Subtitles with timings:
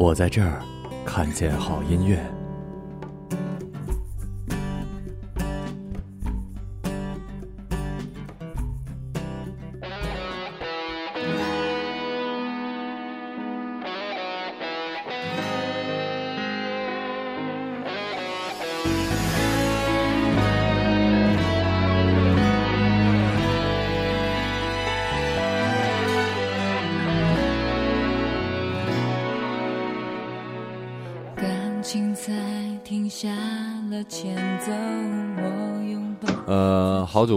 [0.00, 0.62] 我在这儿
[1.04, 2.39] 看见好音乐。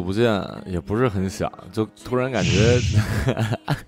[0.04, 2.78] 不见，也不是很想，就突然感觉，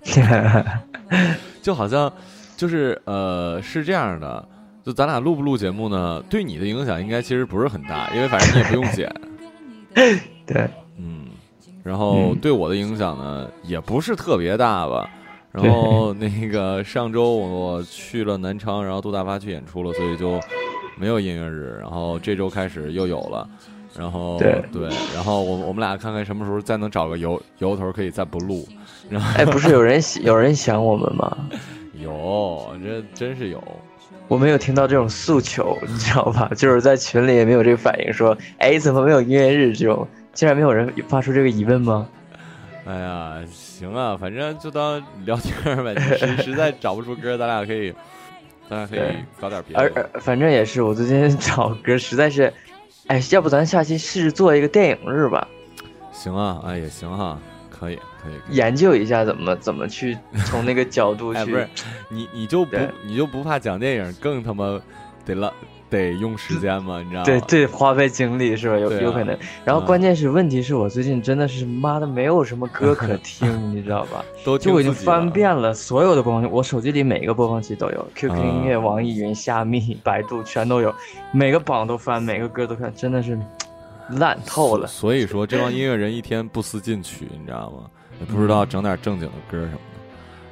[1.62, 2.12] 就好像
[2.56, 4.48] 就是呃是这样的，
[4.84, 6.22] 就咱俩录不录节目呢？
[6.28, 9.14] 对你的影响应该其实不是很大，因为反正你也不用剪，
[10.46, 10.68] 对，
[10.98, 11.26] 嗯，
[11.84, 15.08] 然后嗯对我的影响呢也不是特别大吧。
[15.52, 20.38] 然后 那个上周我去了南昌，然后杜大发去演出了，所以就
[20.98, 21.78] 没有音乐日。
[21.80, 23.48] 然后这周开始又有了，
[23.98, 24.62] 然后对
[25.14, 28.66] 然后我我们俩看看什么时候再能找个由由头可以再不录。
[29.08, 31.36] 然后哎，不是有人有人想我们吗？
[32.02, 33.62] 有，这真是有。
[34.28, 36.50] 我没有听到这种诉求，你知道吧？
[36.56, 40.06] 就是在群里也没有这个反应，说，哎，怎么没有音乐日这种？
[40.32, 42.06] 竟然没有人发出这个疑问吗？
[42.84, 45.94] 哎呀，行啊，反正就当聊天儿呗。
[46.18, 47.92] 实实在找不出歌，咱俩可以，
[48.68, 49.00] 咱俩可以
[49.40, 50.10] 搞点别而的。
[50.12, 52.52] 而反正也是，我最近 找歌实在是，
[53.08, 55.46] 哎，要不咱下期试试做一个电影日吧？
[56.12, 57.38] 行啊，哎也行哈，
[57.70, 58.32] 可以可以。
[58.46, 61.38] 可以研究一下怎么怎么去 从那个角度去。
[61.38, 61.68] 哎，不是，
[62.08, 64.80] 你你就不你就不怕讲电影更他妈
[65.24, 65.52] 得了
[65.90, 67.00] 得用时间嘛？
[67.00, 67.24] 你知道吗？
[67.24, 68.78] 对对，花费精力是吧？
[68.78, 69.36] 有、啊有可能。
[69.64, 74.24] 然后嗯关键是，问题是我最近真的是妈的没有什么歌可听， 你知道吧？
[74.44, 80.94] 都就我已经翻遍了所有的播放器，我手机里每个播放器都有，QQ 音乐、嗯网易云、虾米、百度全都有，
[81.32, 83.38] 每个榜都翻，每个歌都看，真的是
[84.10, 84.86] 烂透了。
[84.86, 87.90] 所以说，这帮音乐人一天不思进取，你知道吗？
[88.18, 89.78] 也不知道整点正经的歌什么的。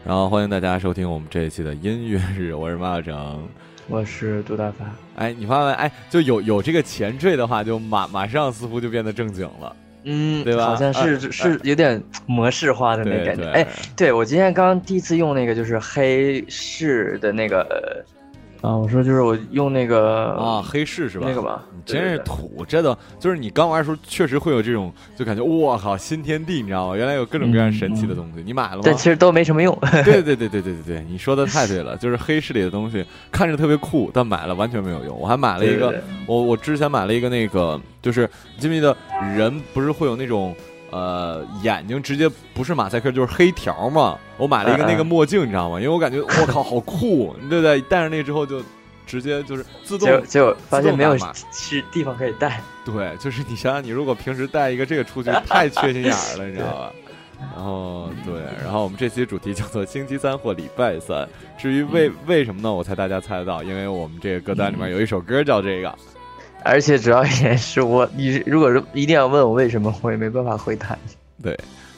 [0.05, 3.49] 然后欢迎大家收听我们这一期的音乐日，我是马小成。
[3.89, 4.84] 我是杜大发，
[5.17, 5.72] 哎，你发现没？
[5.72, 9.77] 哎，就有有这个前缀的话，就马马上似乎就变得正经了。
[10.05, 13.43] 嗯，对吧好像是、呃是有点模式化的那感觉。
[13.43, 18.05] 对哎，对我今天刚第一次用那个就是黑市的那个，
[18.65, 21.27] 啊，我说就是我用那个啊，黑市是吧？
[21.29, 26.97] 那个吧你真是对对对土，这都就是你刚玩的时候，确实会有这种就感觉我靠新天地，你知道吗？
[26.97, 28.83] 原来有各种各样神奇的东西，你买了吗？
[28.85, 29.79] 但其实都没什么用。
[30.05, 35.19] 对对对对对对对，你说的太对了，就是黑市里的东西看着特别酷，但买了完全没有用。
[35.19, 38.23] 我还买了一个，对对对我我之前买了一个那个，就是
[38.55, 38.97] 你记不记得
[39.37, 40.57] 人不是会有那种
[40.94, 44.16] 呃眼睛直接不是马赛克就是黑条嘛？
[44.37, 45.81] 我买了一个那个墨镜，你知道吗？
[45.81, 47.80] 因为我感觉我靠好酷，对不对？
[47.91, 48.63] 戴上那个之后就
[49.04, 51.19] 直接就是自动结果发现没有
[51.51, 52.60] 是地方可以戴。
[52.84, 56.92] 对， 就是你想想，你如果平时带一个这个出去，太缺心眼儿了，你知道吧？
[57.57, 61.28] 然后对，然后我们这期主题叫做星期三或礼拜三。
[61.59, 62.72] 至于为为什么呢？
[62.72, 65.92] 我猜大家猜得到，因为我们这个歌单里面有一首歌叫这个。
[66.65, 70.97] 而且主要也是我，你如果是一定要问我为什么，我也没办法回答。
[71.43, 71.53] 对，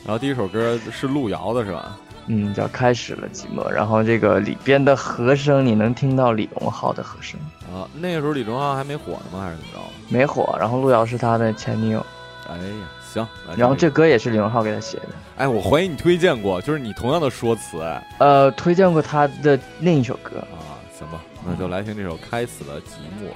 [0.04, 1.96] 然后第一首歌是路遥的，是吧？
[2.26, 7.38] 嗯，叫开始了寂寞，然后这个里边的和声你能听到李荣浩的和声，
[7.72, 9.44] 啊，那个时候李荣浩还没火呢吗？
[9.44, 9.80] 还是怎么着？
[10.08, 12.04] 没火，然后路遥是他的前女友，
[12.48, 13.24] 哎呀，行。
[13.56, 15.08] 然后这歌也是李荣浩给他写的。
[15.36, 23.28] 哎，我怀疑你推荐过，就是你同样的说辞，哎呃，推荐过他的另一首歌，啊，行吧，那就来听这首《开始了寂寞》。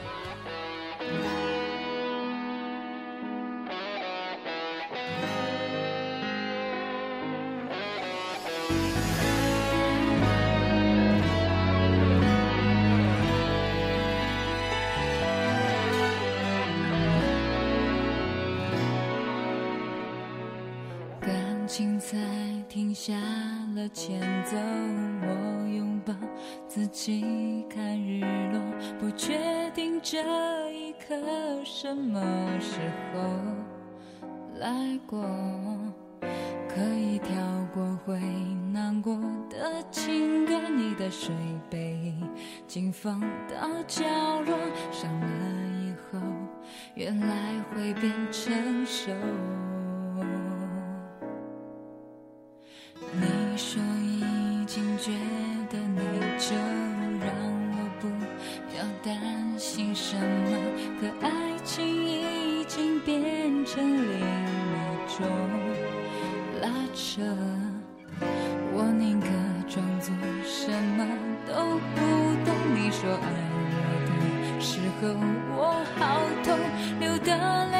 [21.70, 22.18] 情才
[22.68, 23.14] 停下
[23.76, 26.12] 了前奏，我拥抱
[26.66, 28.60] 自己看日落，
[28.98, 30.18] 不确定这
[30.72, 31.14] 一刻
[31.64, 32.20] 什么
[32.58, 32.80] 时
[33.14, 33.20] 候
[34.58, 35.24] 来过，
[36.68, 37.36] 可以跳
[37.72, 38.18] 过会
[38.72, 39.16] 难过
[39.48, 41.32] 的情歌，你的水
[41.70, 42.12] 杯
[42.66, 44.02] 紧放到角
[44.40, 44.58] 落，
[44.90, 45.26] 伤了
[45.84, 46.18] 以后。
[46.96, 49.12] 原来会变成熟。
[53.62, 55.12] 说已经觉
[55.70, 56.00] 得你
[56.38, 56.56] 就，
[57.20, 57.28] 让
[57.72, 58.08] 我不
[58.74, 59.20] 要担
[59.58, 60.56] 心什么。
[60.98, 61.30] 可爱
[61.62, 63.20] 情已经变
[63.66, 64.20] 成另一
[65.14, 65.18] 种
[66.62, 67.20] 拉扯，
[68.72, 69.26] 我宁可
[69.68, 70.10] 装作
[70.42, 71.06] 什么
[71.46, 71.52] 都
[71.94, 72.00] 不
[72.46, 72.48] 懂。
[72.74, 73.60] 你说爱我
[74.08, 75.00] 的时候
[75.54, 75.60] 我
[75.98, 76.00] 好
[76.42, 76.48] 痛，
[76.98, 77.28] 流的
[77.72, 77.76] 泪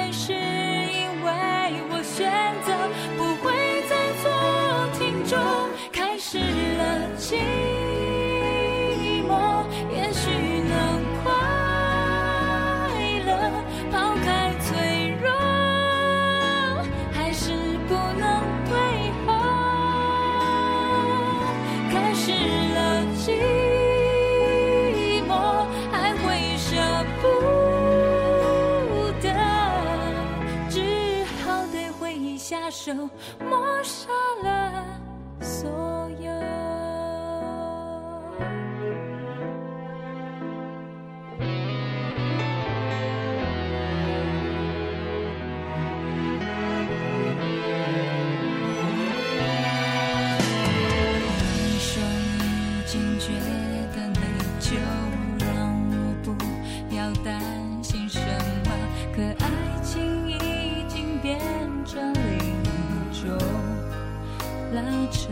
[65.21, 65.29] 着，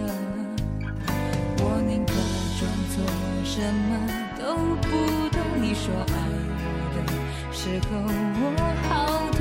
[1.61, 2.13] 我宁可
[2.59, 2.61] 装
[2.93, 2.97] 作
[3.45, 3.57] 什
[3.89, 3.91] 么
[4.39, 4.43] 都
[4.83, 4.89] 不
[5.31, 5.39] 懂。
[5.63, 6.15] 你说爱
[6.61, 6.65] 我
[6.95, 6.99] 的
[7.53, 7.89] 时候
[8.41, 8.45] 我
[8.89, 8.89] 好
[9.33, 9.41] 痛，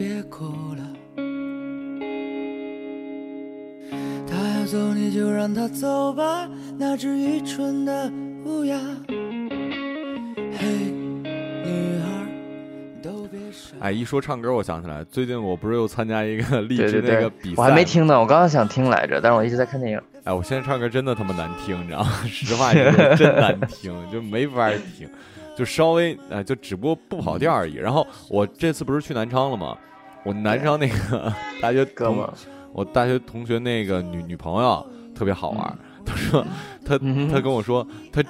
[0.00, 0.46] 别哭
[0.78, 0.82] 了。
[4.26, 8.10] 他要走，你就让他走吧，那只愚蠢的
[8.46, 8.78] 乌鸦。
[10.56, 10.68] 嘿，
[11.22, 12.26] 女孩，
[13.02, 13.76] 都别傻。
[13.80, 17.84] 哎，一说唱歌，我想起来，最近我不是又参加一个励志那个比赛，我还没。
[17.84, 20.00] 听呢，我刚刚想听来着，但是我一直在看电影。
[20.24, 22.10] 哎，我现在唱歌真的他妈难听，你知道吗？
[22.24, 25.06] 实话真难听，就没法听，
[25.60, 27.74] 就稍微呃，就只不过不跑调而已。
[27.74, 29.76] 然后我这次不是去南昌了吗？
[30.24, 32.26] 我南昌那个 大学哥们，
[32.72, 36.46] 我大学同学那个女女朋友特别好玩他， 说
[36.82, 36.98] 他
[37.30, 38.22] 他跟我说他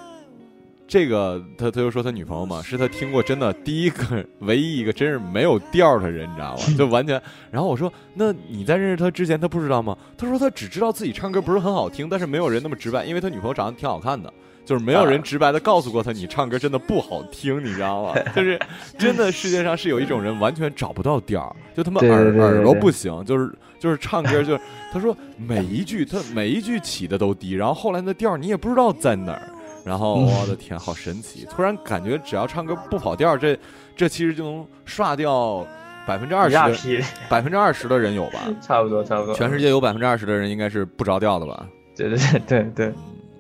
[0.89, 6.63] 这个他他就说他女朋友嘛，是他听过真的第一个唯一一个真是没有调的人，你知道吗？
[6.77, 7.23] 就完全。
[7.53, 9.97] 然后我说，那你在认识他之前，他不知道吗？
[10.19, 14.33] 他说他只知道自己唱歌不是很好听，但是没有人那么直白，因为他女朋友长得挺好看的。
[14.65, 18.15] 就是没有人啊直白的告诉过他你唱歌真的不好听，你知道吗？
[18.35, 18.59] 就是
[18.99, 24.61] 真的世界上是有一种人完全找不到调儿，就他们耳耳朵不行，就是就是唱歌就是
[24.93, 29.43] 他说每一句他每一句起的都低，然后后来那调儿你也不知道在哪儿。
[29.83, 31.47] 然后嗯我的天，好神奇！
[31.51, 33.59] 突然感觉只要唱歌不跑调儿，这
[33.97, 35.67] 这其实就能刷掉
[36.07, 38.41] 百分之二十百分之二十的人有吧？
[38.61, 39.35] 差不多差不多。
[39.35, 41.67] 全世界有百分之二十的人应该是不着调的吧？
[41.97, 42.95] 对对对对对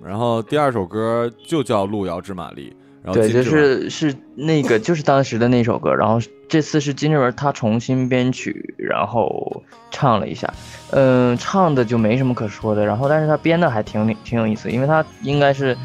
[0.04, 2.70] 然后第二首歌就叫《路遥知马力》，
[3.04, 10.52] 然后对，就是是那个就是当时的那首歌，然后这次是金志文他重新编曲，然后唱了一下，
[10.90, 15.76] 嗯，唱的就没什么可说的，然后但是他编的还挺挺有意思，因为他应该是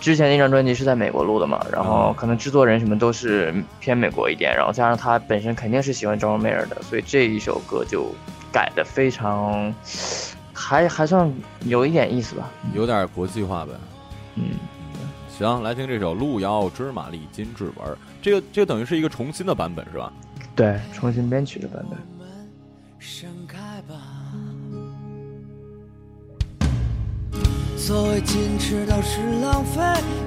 [0.00, 8.06] 之前那张专辑是在美国录的嘛，然后嗯可能制作人什么都是偏美国一点，然后加上他本身肯定是喜欢 John Mayer 的，所以这一首歌就
[8.52, 9.74] 改的非常，
[10.58, 11.32] 还还算
[11.66, 13.72] 有一点意思吧，有点国际化呗。
[14.34, 14.50] 嗯。
[15.38, 17.96] 行，来听这首《路遥知马力》，金志文。
[18.20, 20.12] 这个这个等于是一个重新的版本是吧？
[20.56, 21.96] 对，重新编曲的版本。
[22.98, 23.94] 盛开吧。
[27.76, 29.80] 所谓矜持都是浪费，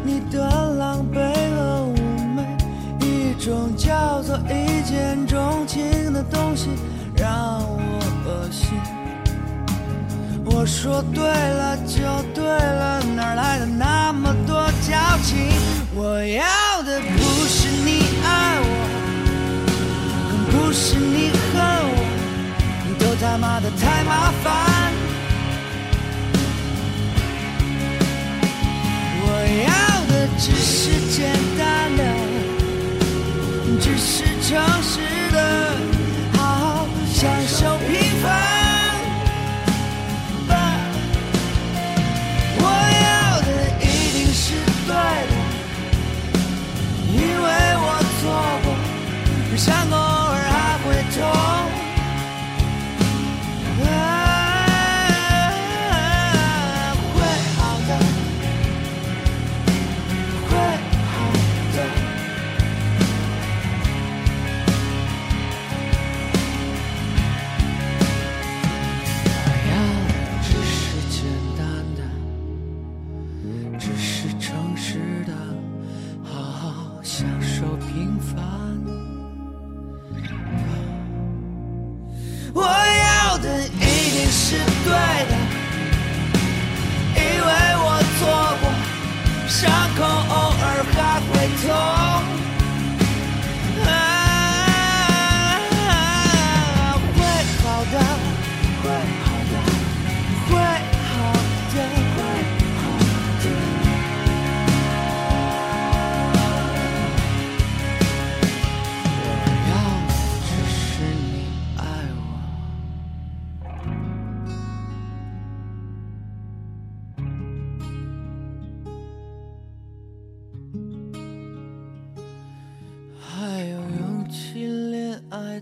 [0.06, 0.40] 你的
[0.76, 2.58] 狼狈和妩媚，
[3.02, 6.70] 一种叫做一见钟情的东西
[7.18, 8.70] 让我恶心。
[10.54, 11.96] 我说对了就
[12.34, 15.50] 对了，哪来的那么多矫情？
[15.96, 16.44] 我要
[16.84, 18.66] 的不是你爱我。
[20.30, 21.96] 更不是你恨我，
[22.88, 24.50] 你都他妈的太麻烦。
[29.24, 29.28] 我
[29.68, 29.72] 要
[30.12, 30.80] 的只是
[31.10, 31.20] 简
[31.58, 31.62] 单
[31.98, 32.04] 的，
[33.80, 34.50] 只是诚
[34.84, 35.00] 实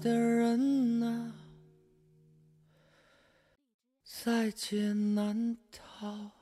[0.01, 1.33] 的人呐、
[4.03, 6.38] 在劫难逃。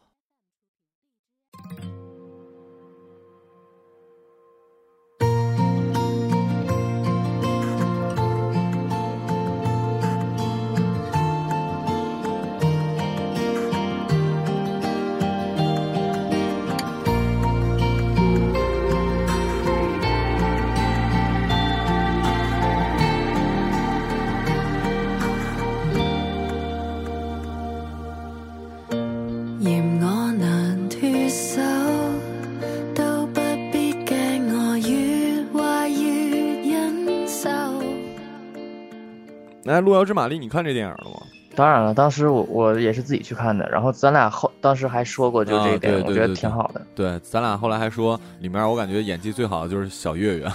[39.77, 41.21] 来，《路遥知马力》，你看这电影了吗？
[41.55, 46.81] 当然了，当时我我也是自己去看的，然后咱俩后当时还说过，就这电影，我觉得对对对挺好的。
[46.93, 50.45] 对，咱俩后来还说里面我感觉演技最好的就是小岳岳。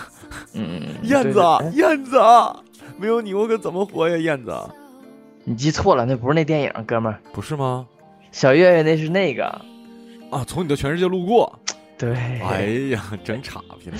[0.55, 2.21] 嗯嗯嗯， 燕子对对，哎燕子，
[2.97, 4.17] 没有你我可怎么活呀？
[4.17, 4.55] 燕子，
[5.45, 7.87] 你记错了，那不是那电影，哥们儿，不是吗？
[8.31, 9.45] 小岳岳那是那个。
[10.31, 11.59] 啊，从你的全世界路過。
[12.02, 13.97] 对，哎呀，真傻逼了，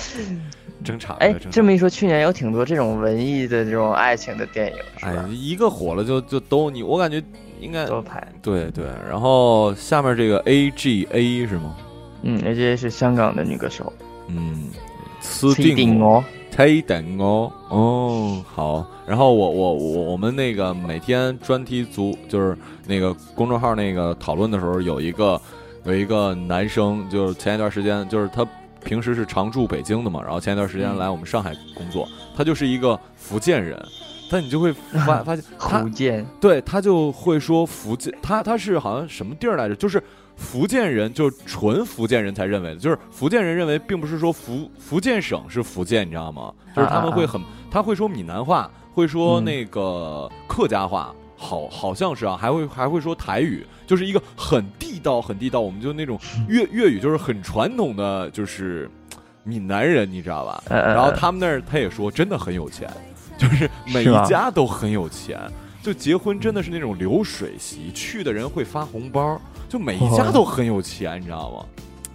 [0.83, 7.23] 真傻逼哎了，真，这么一说，去年有挺多这种文艺的这种爱情的电影，是哎吧？，一个火了就就都你，我感觉
[7.61, 8.21] 应该都拍。
[8.41, 8.83] 对对。
[9.09, 11.77] 然后下面这个 A G A 是吗？
[12.23, 13.93] 嗯，，A G A 是香港的女歌手，
[14.27, 14.65] 嗯，
[15.21, 16.17] 私崔定我。
[16.17, 16.23] 哦。
[16.51, 18.85] 推等哦，哦，好。
[19.07, 22.55] 然后我我我我们那个每天专题组就是
[22.85, 25.41] 那个公众号那个讨论的时候，有一个
[25.85, 28.47] 有一个男生，就是前一段时间，就是他
[28.83, 30.97] 平时是常驻北京的嘛，然后前一段时间嗯。
[30.97, 33.77] 来我们上海工作，他就是一个福建人，
[34.31, 36.25] 但你就会发发现他福建。
[36.39, 39.75] 对他就会说福建，他他是好像什么地儿来着？
[39.75, 40.01] 就是
[40.37, 46.53] 福建人，就是纯福建人才认为的，就是福建人认为，并不是说福福建省是福建，你知道吗？
[46.75, 49.43] 就是他们会很，他会说闽南话，会说嗯。
[49.43, 58.89] 那个客家话，好好像是啊，还会还会说台语，就是一个很地道很地道，我们就那种粤粤语就是很传统的，就是
[59.43, 60.63] 闽南人，你知道吧？
[60.69, 62.89] 呃然后他们那儿他也说真的很有钱，
[63.37, 65.37] 就是每一家都很有钱，
[65.81, 71.65] 就结婚真的是那种流水席，去的人会发红包，就每一家哦都很有钱，你知道吗？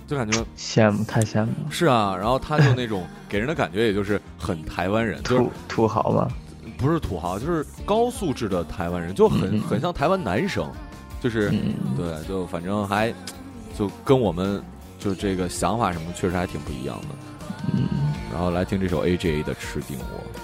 [0.06, 6.26] 就感觉羡慕太羡慕了，是啊，然后他就那种给人的感觉也就是很台湾人，就是土土豪嘛，
[6.78, 10.70] 不是土豪，就是高素质的台湾人，就很嗯很像台湾男生，
[11.20, 13.12] 就是嗯，对，就反正还
[13.76, 14.62] 就跟我们
[14.98, 17.08] 就这个想法什么确实还挺不一样的。
[17.74, 17.88] 嗯
[18.32, 20.40] 然后来听这首 A J A 的《吃定我》。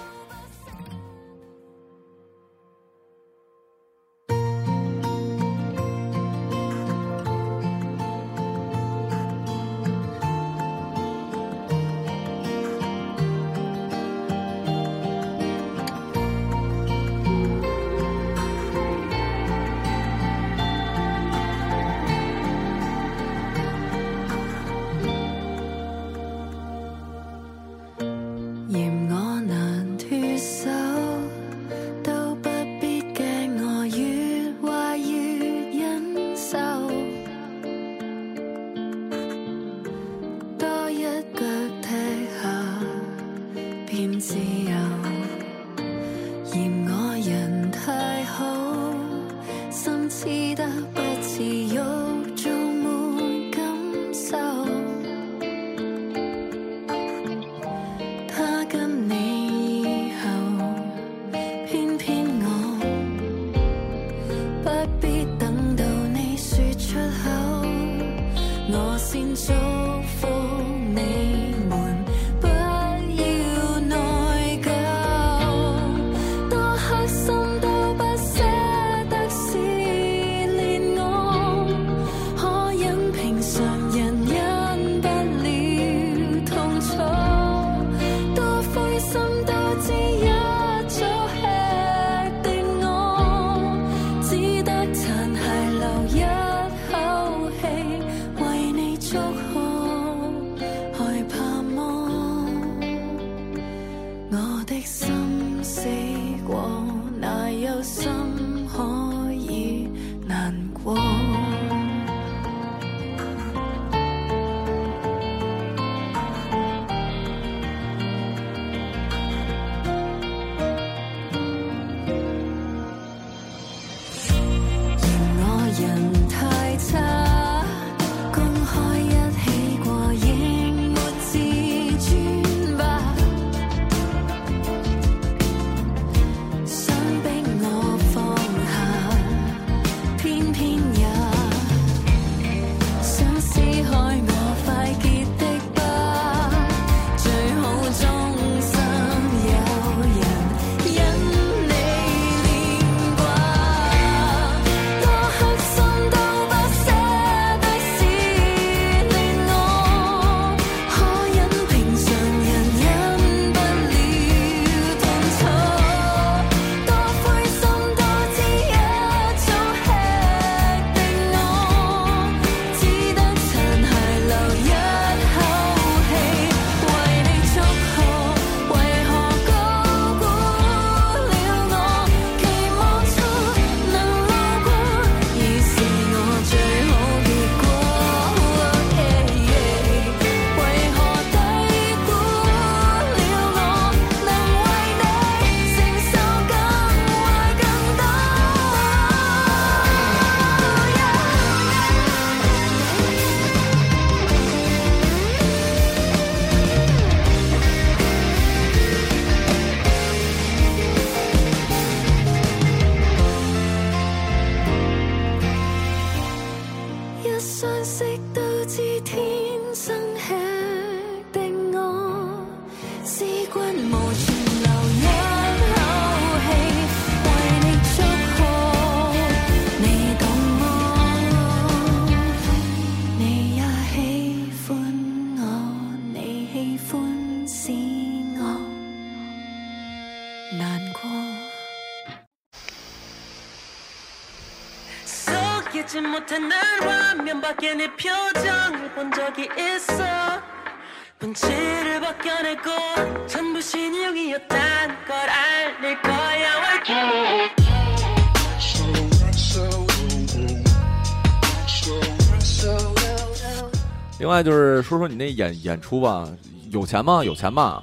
[264.17, 266.27] 另外就是说说你那演演出吧，
[266.71, 267.23] 有钱吗？
[267.23, 267.81] 有钱吧？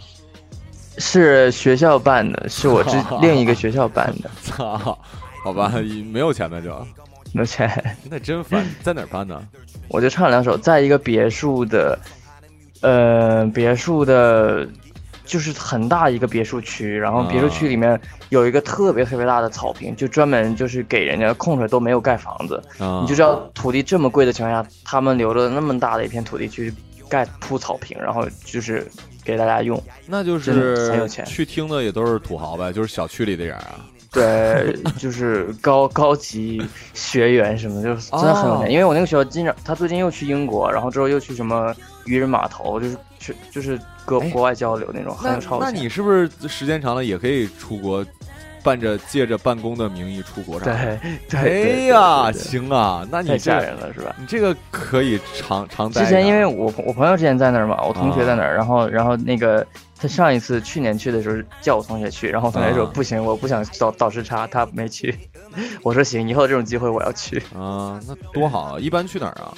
[0.98, 4.98] 是学校办的，是我之另一个学校办的， 操，
[5.44, 5.72] 好吧，
[6.10, 6.76] 没有钱那就，
[7.32, 7.96] 没有钱。
[8.10, 8.66] 那真烦。
[8.82, 9.40] 在哪儿办呢？
[9.88, 11.98] 我就唱了两首，在一个别墅的，
[12.82, 14.68] 呃，别墅的，
[15.24, 22.62] 就是很大一个别墅区，然后别墅区里面有一个特别特别大的草坪，就专门就是给人家空出来都没有盖房子。
[22.78, 26.74] 啊你就知道土地这么贵的情况下，他们留了那么大的一片土地去
[27.08, 28.86] 盖铺草坪，然后就是
[29.24, 29.80] 给大家用。
[30.06, 33.86] 那就是很有钱是去听的也都是土豪呗，就是小区里的人啊。
[34.12, 38.66] 对，就是高高级学员什么，就是真的很有钱。
[38.66, 45.72] 哦因为我那个学校经常，他最近又去英国，然后之后又去什么渔人码头，就是去就是国哎国外交流那种，很超有钱。
[45.72, 48.04] 那你是不是时间长了也可以出国，
[48.62, 50.60] 办着借着办公的名义出国？
[50.60, 54.14] 对对哎呀，行啊，那你太吓人了，是吧？
[54.18, 56.04] 你这个可以常常待。
[56.04, 59.66] 之前因为我我朋友之前在那儿嘛，我同学在那儿，然后然后那个
[60.02, 65.16] 他上一次去年去的时候叫我同学去，然后我同学说啊不行，我不想倒倒时差，他没去。
[65.84, 67.40] 我说行，以后这种机会我要去。
[67.54, 68.80] 啊，那多好啊！
[68.80, 69.54] 一般去哪儿啊？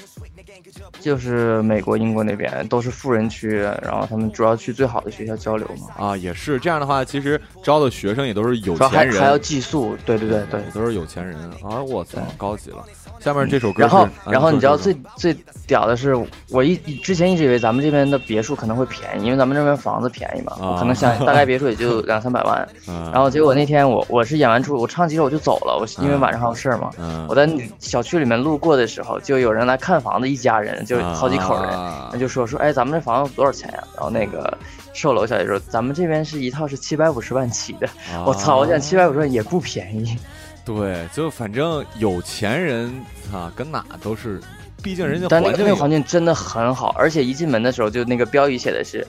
[1.00, 9.96] 就是美国、英国那边都是富人区，然后他们主要去最好的学校交流嘛，啊，也是这样的话，其实招的学生也都是有钱人，还要寄宿。
[10.04, 10.60] 对对对对。
[10.74, 11.80] 都是有钱人啊！
[11.82, 12.84] 我操，高级了。
[13.20, 15.34] 下面这首歌然后，然后你知道最最
[15.66, 16.14] 屌的是，
[16.50, 22.68] 我一之前一直以为咱们这边的别墅可能会便宜，因为咱们这边房子便宜嘛，啊我可能想大概 别墅也就两三百万。
[22.88, 26.90] 嗯然后结果那天我我是演完出，我唱几首我就走了，我因为晚上还有事儿嘛。
[26.98, 27.48] 嗯，我在
[27.78, 34.56] 小区里面路过的时候，就有人来看房子，一家人就好几口人，啊那就说说，哎，咱们这房子多少钱呀、然后那个
[34.92, 37.88] 售楼小姐说，咱们这边是一套是七百五十万起的。
[38.26, 40.18] 我操，我想七百五十万也不便宜。
[40.64, 42.90] 对，就反正有钱人
[43.32, 44.40] 啊，跟哪都是，
[44.82, 49.06] 毕竟人家但那个那个环境真的很好，而且一进门的时候就那个标语写的是，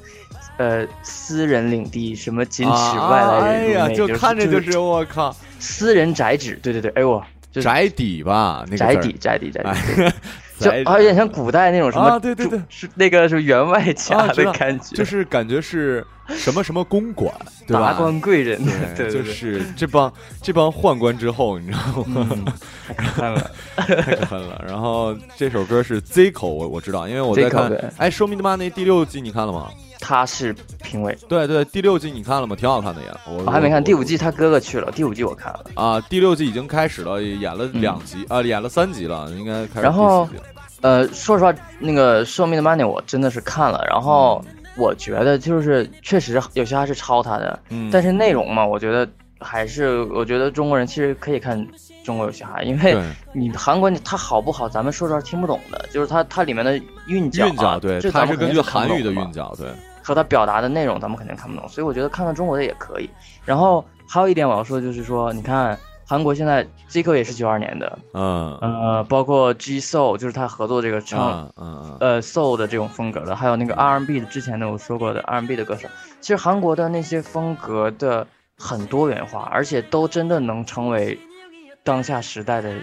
[0.57, 2.77] 呃，私人领地，什么禁止外
[3.21, 9.69] 啊来人入哎呀，就看着就就是我靠，私人宅址，对对对，哎呦，就是宅邸吧，那个宅邸，宅邸，宅邸，
[10.03, 10.13] 哎，
[10.59, 17.33] 就宅有点像古代那种什么，啊对对对，是那个是员外家的感觉，就是感觉是什么什么公馆，
[17.67, 17.91] 对吧？
[17.91, 18.59] 达官贵人，
[18.95, 22.27] 对，对，就对是这帮这帮宦官之后，你知道吗？
[22.31, 22.45] 嗯，
[22.87, 24.63] 太看了，太可恨了。
[24.67, 27.77] 然后这首歌是 Zico，我我知道，因为我在看对。
[27.97, 29.69] 哎，《Show Me the Money》第六季你看了吗？
[30.07, 32.55] 他是评委，对对，第六季你看了吗？
[32.55, 35.65] 挺好看的呀，我我还没看第五季季，他哥哥去了，第五季我看了。
[35.73, 35.99] 啊。
[36.01, 40.29] 第六季已经开始了，演了两集啊，演了三集了，应该开始嗯然后。
[40.81, 49.07] 呃，说实话，那个《Show Me the Money》我真的是看了，然后嗯我觉得就是确实有些还是抄他的，嗯，但是内容嘛，我觉得
[49.39, 51.65] 还是我觉得中国人其实可以看
[52.03, 52.95] 中国有嘻哈，因为
[53.33, 59.67] 你韩国它好不好，咱们说实话听不懂的，就是它它里面的韵脚、啊，韵脚，对，这它是根据韩语的韵脚，对，
[60.05, 63.09] 和他表达的内容，咱们肯定看不懂，所以我觉得看看中国的也可以。
[63.43, 75.87] 然后还有一点我要说，就是说，你看韩国现在 Zico 也是九二年的，嗯呃，包括 G Soul 就是他合作这个唱、嗯，呃 Soul 的这种风格的，还有那个 R&B 的之前的我说过的 R&B 的歌手，
[76.21, 78.27] 其实韩国的那些风格的
[78.59, 81.17] 很多元化，而且都真的能成为
[81.83, 82.75] 当下时代的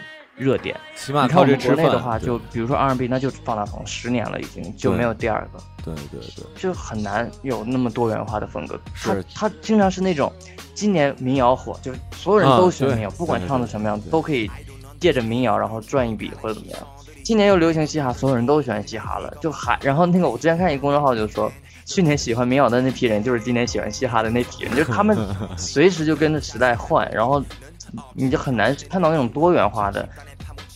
[0.42, 0.78] 热点。
[0.96, 5.60] 起码你看我们靠这吃饭国内的话，就比如说 R&B，那就方大同十年了，已经就没有第二个。
[5.84, 8.78] 对对对，就很难有那么多元化的风格。
[8.94, 10.32] 他是他经常是那种，
[10.74, 14.50] 今年民谣火，就是所有人啊都喜欢民谣，不管唱的什么样对，都可以
[15.00, 16.78] 借着民谣然后赚一笔或者怎么样。
[17.24, 21.50] 今年又流行嘻哈，所有人都喜欢嘻哈了，就还然后那个我之前看一个公众号就说，
[21.84, 25.16] 去年喜欢民谣的那批人就是今年喜欢嘻哈的那批人，就是他们
[25.56, 27.42] 随时就跟着时代换，然后
[28.14, 30.08] 你就很难看到那种多元化的。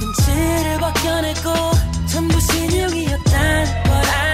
[0.00, 1.52] 눈치를 벗겨내고
[2.06, 4.29] 전부 신용이었단 걸 알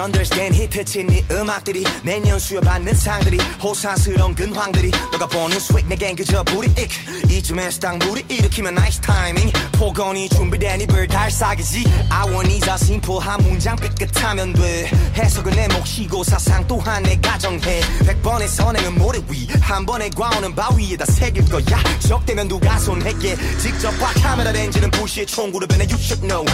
[0.00, 6.90] understand 히트친 네 음악들이 매년 수여받는 상들이 호사스러운 근황들이 너가 보는 스웩 내겐 그저 불이익
[7.30, 11.84] 이쯤에서 딱 무리 일으키면 나이스 타이밍 폭언이 준비된 이별 달싹이지.
[12.10, 14.90] I want is a simple 한 문장 삐끗하면 돼.
[15.14, 17.80] 해석은 내 몫이고 사상 또한 내 가정해.
[18.06, 21.82] 백 번의 선행은 모래 위한 번의 과오는 바위에다 새길 거야.
[22.00, 23.36] 적대면 누가 손해게?
[23.58, 26.44] 직접 봐 카메라 렌즈는 부시의 총구로 변해 you should know.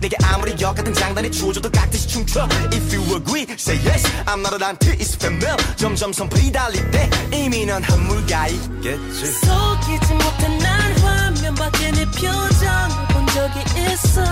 [0.00, 2.46] 내게 아무리 역같은 장단에 주어줘도 깍듯이 춤춰.
[2.72, 7.09] If you agree say yes I'm not an anti it's familiar 점점 선풀이 달릴 때
[7.33, 13.59] 이미 넌 한물가 있겠지 속이지 못한 난 화면 밖에 내 표정을 본 적이
[13.93, 14.23] 있어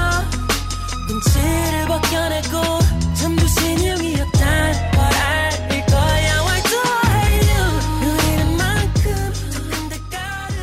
[1.08, 2.80] 눈치를 벗겨내고
[3.16, 7.66] 전부 신용이었단 걸 알릴 거야 Why do I hate you
[8.02, 10.56] 우리는 만큼 적은 대가를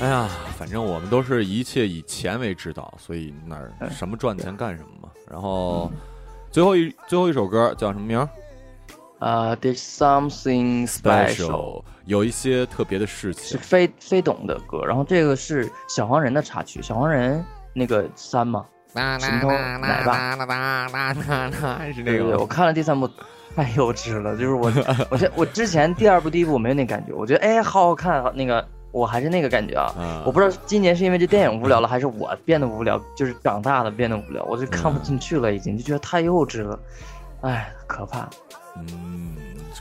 [0.00, 5.08] 哎呀，反正我们都是一切以钱为指导，所以哪儿什么赚钱干什么嘛。
[5.30, 5.90] 然后
[6.51, 8.19] 最后一最后一首歌叫什么名？
[8.19, 8.27] 儿
[9.19, 13.43] 啊、e e s something special，有一些特别的事情。
[13.45, 21.13] 是非非懂的歌，然后这个是小黄人的插曲，小黄人那个三嘛，神偷奶爸，
[21.93, 23.09] 是对对对，我看了第三部。
[23.55, 24.71] 太幼稚了，就是我，
[25.09, 29.93] 我这我之前第二部、第一部我没有那感觉，我觉得哎好好看，那个我还是那个感觉啊。
[29.97, 36.79] 嗯我不知道今年是因为这电影无聊了，还是我变得无聊，就是长大了变得无聊，我就看不进去了，已经就觉得太幼稚了，
[37.41, 38.29] 哎，可怕。
[38.79, 39.33] 嗯，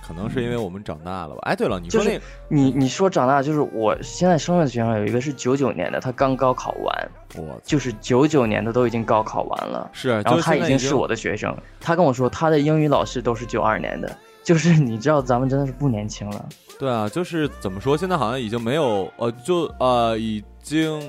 [0.06, 1.40] 可能是因为我们长大了吧。
[1.42, 14.16] 哎，对了，你说那就是你你说长大，就是我现在生日的学生有一个是九九年的，他刚高考完，我就是九九年的都已经高考完了，是，然后他已经是我的学生，他跟我说他的英语老师都是九二年的，
[14.46, 21.02] 就是你知道咱们真的是不年轻了，对啊，就是怎么说，现在好像已经没有呃，就呃，已经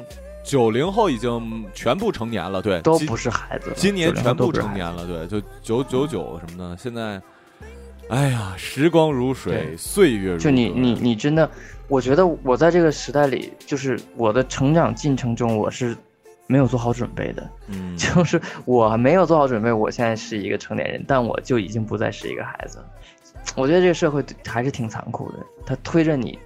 [0.44, 7.22] 九零后已经全部成年了，对，都不是孩子了，今年全部成年了，对，就九九九什么的，现在，
[8.10, 11.48] 哎呀，时光如水，岁月如就你你你真的，
[11.88, 15.96] 我觉得我在这个时代里，就是我的成长进程中，我是
[16.48, 22.86] 没有做好准备的，嗯， 就是我没有做好准备，我现在是一个成年人，但我就已经不再是一个孩子了。
[23.56, 26.38] 我觉得这个社会还是挺残酷的，它推着你，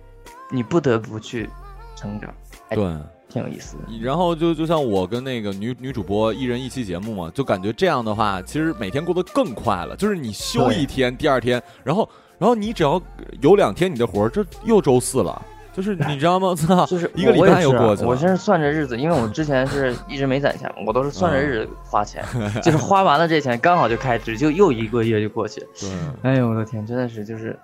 [0.51, 1.49] 你不得不去
[1.95, 2.33] 成长，
[2.69, 2.85] 哎对。
[3.29, 3.83] 挺有意思的。
[4.01, 9.95] 然后就就像我跟那个女女主播一人一期节目嘛，就感觉这样的话，其实每天过得更快了。
[9.95, 13.01] 就是你休一天，第二天，然后然后你只要
[13.39, 15.41] 有两天你的活儿，这又周四了。
[15.73, 16.53] 就是你知道吗？
[16.53, 18.07] 操，就是一个礼拜又过去了。
[18.09, 22.23] 我现在算着日子，因为我之前是一直没攒钱，我都是算着日子花钱，
[22.61, 25.61] 就是花完了这钱刚好就开支，就又一个月就过去。
[25.79, 25.89] 对，
[26.23, 27.57] 哎呦我的天，真的是就是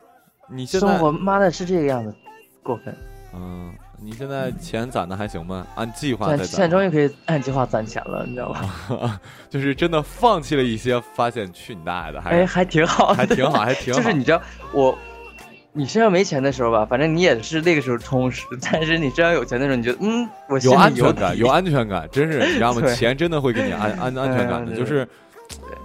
[0.49, 2.15] 你现在生活，妈的是这个样子，
[2.63, 2.95] 过分。
[3.35, 5.67] 嗯，你现在钱攒的还行吗？
[5.75, 9.19] 按计划在现在终，于可以按计划攒钱了，你知道吧？
[9.49, 13.99] 就是真的放弃了一些，发现去你大爷的，还哎，还挺好，还挺好，还挺好。
[14.01, 14.41] 就是你知道
[14.71, 14.97] 我，
[15.77, 22.81] 你身上没钱的时候吧，反正你也是那个时候充实，但是你身上有钱的时候，你觉得嗯，我心有安全感，有安全感，真是你知道吗？
[22.95, 25.07] 钱真的会给你安安 安全感的，就是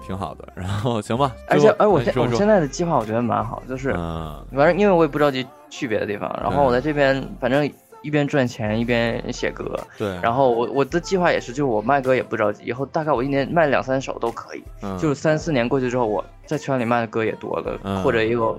[0.07, 0.49] 挺好的。
[0.55, 7.71] 然后行吧，而且而我现我现在的计划我觉得蛮好，就是嗯反正因为我也不着急去别的地方，然后我在这边反正
[8.03, 18.59] 一边赚钱一边写歌，对，然后我我的计划也是，就是我卖歌也不着急，以后大概我一年卖两三首都可以，嗯就是三四年过去之后，我在圈里卖的歌也多了，嗯或者也有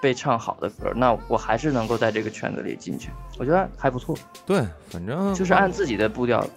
[0.00, 6.48] 被唱好的歌，那我还是能够在这个圈子里进去，我觉得还不错，对，反正就是按自己的步调往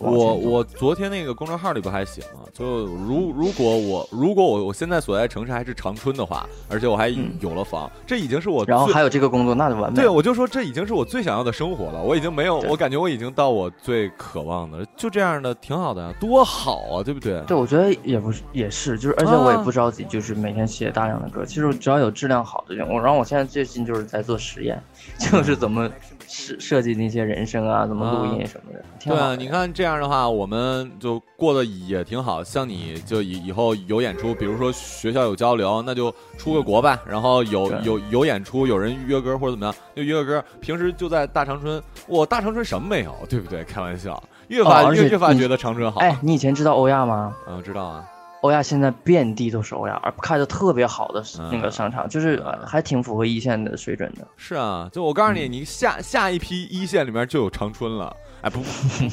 [0.00, 0.34] 我。
[0.34, 2.40] 我昨天那个公众号里不还写吗？
[2.52, 17.40] 就如如果我如果我我现在所在城市还是长春的话，而且我还嗯有了房，这已经是我然后还有这个工作，那就完美对，我就说这已经是我最想要的生活了，我已经没有，我感觉我已经到我最渴望的，就这样的挺好的，多好啊，对不对？
[17.46, 21.44] 对，我觉得也不是，也是，就是，而且我也啊不着急，就是每天写大量的歌。
[21.44, 24.82] 其实只要有质量好的就，我然后我现在最近就是在做实验，
[25.18, 25.90] 就是怎么
[26.26, 32.44] 设设计那些人声啊，怎么录音什么的，挺对啊，你看这样的话，我们就过得也挺好。
[32.44, 37.00] 像你就以以后有演出，比如说学校有交流，那就出个国吧。
[37.08, 40.44] 然后有有有演出，有人约歌或者怎么样，就约个歌。
[40.60, 43.64] 平时就在大长春，我大长春什么没有，对不对？
[43.64, 46.00] 开玩笑，越发、越越发觉得长春好。
[46.00, 47.34] 哎，你以前知道欧亚吗？
[47.48, 48.04] 嗯，我知道啊。
[48.42, 54.26] 欧亚现在遍地都是欧亚，而开的特别好的嗯那个商场，就是嗯还挺符合一线的水准的。
[54.36, 58.16] 是啊，就我告诉你，嗯你下下一批一线里面就有长春了。
[58.42, 58.60] 哎不，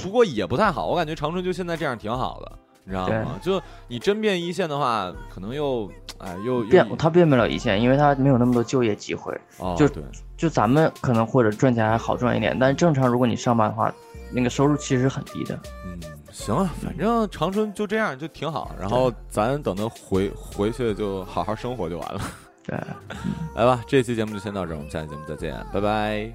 [0.04, 2.52] 不过也不太好，我感觉长春就现在这样挺好的，
[2.84, 3.40] 你知道吗？
[3.42, 9.34] 就你真变一线的话，可能又哎又变，他变不了一线，因为他没有那么多就业机会。
[9.58, 9.90] 哦，就
[10.38, 13.92] 就咱们可能或者赚钱还好赚一点，但正常如果你上班的话，
[14.32, 15.60] 那个收入其实很低的。
[15.86, 16.00] 嗯，
[16.32, 22.22] 行啊，反正长春就这样就挺好，然后咱等他回回去就好好生活就完了。
[22.66, 22.78] 对，
[23.56, 26.32] 来吧，这期节目就先到这儿，我们下期节目再见，拜拜，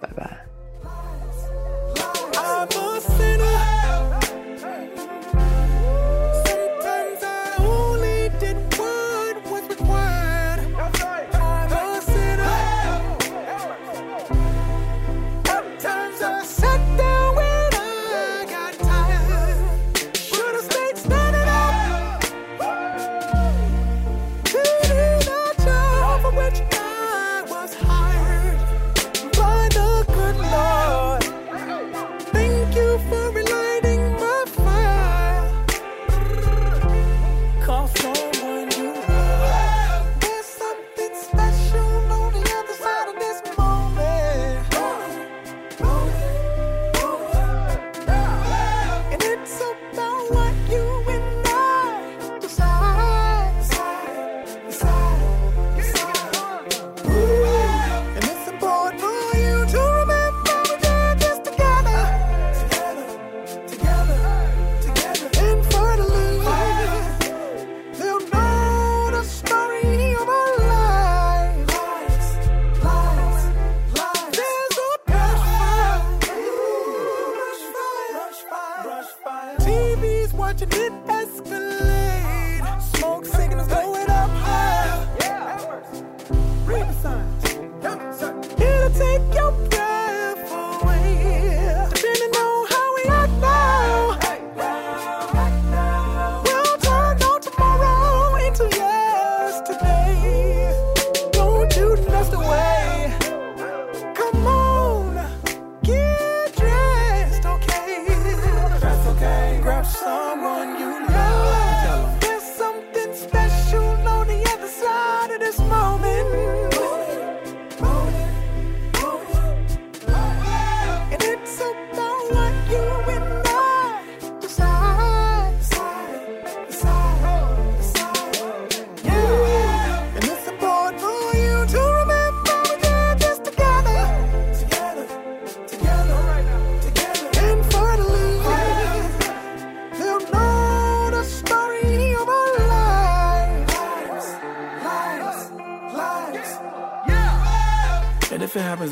[0.00, 0.45] 拜拜。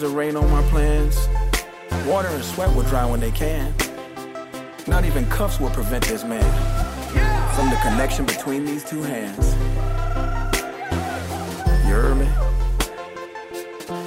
[0.04, 1.28] of rain on my plans.
[2.06, 3.74] Water and sweat will dry when they can.
[4.86, 6.44] Not even cuffs will prevent this man
[7.54, 9.54] from the connection between these two hands.
[11.86, 12.26] You heard me?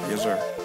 [0.10, 0.56] Yes, sir.